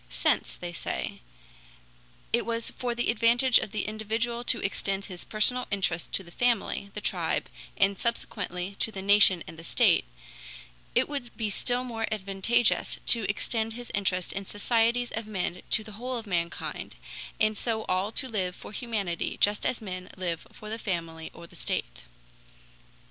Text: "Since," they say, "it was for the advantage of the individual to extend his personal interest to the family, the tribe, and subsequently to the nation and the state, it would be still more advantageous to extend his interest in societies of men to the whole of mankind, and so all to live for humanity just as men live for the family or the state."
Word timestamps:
"Since," 0.09 0.55
they 0.55 0.73
say, 0.73 1.21
"it 2.33 2.43
was 2.43 2.71
for 2.71 2.95
the 2.95 3.11
advantage 3.11 3.59
of 3.59 3.69
the 3.69 3.85
individual 3.85 4.43
to 4.45 4.59
extend 4.59 5.05
his 5.05 5.23
personal 5.23 5.67
interest 5.69 6.11
to 6.13 6.23
the 6.23 6.31
family, 6.31 6.89
the 6.95 7.01
tribe, 7.01 7.47
and 7.77 7.99
subsequently 7.99 8.73
to 8.79 8.91
the 8.91 9.03
nation 9.03 9.43
and 9.45 9.59
the 9.59 9.63
state, 9.63 10.03
it 10.95 11.07
would 11.07 11.37
be 11.37 11.51
still 11.51 11.83
more 11.83 12.07
advantageous 12.11 12.99
to 13.05 13.29
extend 13.29 13.73
his 13.73 13.91
interest 13.93 14.33
in 14.33 14.43
societies 14.43 15.11
of 15.11 15.27
men 15.27 15.61
to 15.69 15.83
the 15.83 15.91
whole 15.91 16.17
of 16.17 16.25
mankind, 16.25 16.95
and 17.39 17.55
so 17.55 17.83
all 17.83 18.11
to 18.11 18.27
live 18.27 18.55
for 18.55 18.71
humanity 18.71 19.37
just 19.39 19.67
as 19.67 19.83
men 19.83 20.09
live 20.17 20.47
for 20.51 20.67
the 20.71 20.79
family 20.79 21.29
or 21.31 21.45
the 21.45 21.55
state." 21.55 22.05